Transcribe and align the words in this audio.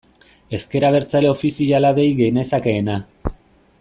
Ezker 0.57 0.83
Abertzale 0.87 1.29
ofiziala 1.33 1.93
dei 1.99 2.09
genezakeena. 2.21 2.97